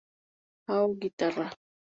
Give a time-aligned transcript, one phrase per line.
[0.73, 1.47] Ao, Guitarra.